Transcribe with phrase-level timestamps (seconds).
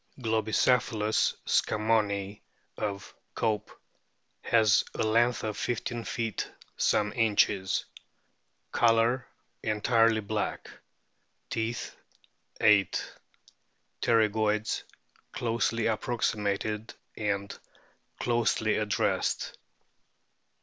[0.13, 2.41] * Globicephalus scammonii,
[2.75, 3.77] of Cope,f
[4.51, 7.85] has a length of 1 5 feet some inches.
[8.71, 9.27] Colour
[9.61, 10.71] entirely black.
[11.51, 11.95] Teeth,
[12.59, 13.13] 8.
[14.01, 14.81] Pterygoids
[15.33, 17.55] closely approximated and
[18.19, 19.55] closely ad dressed.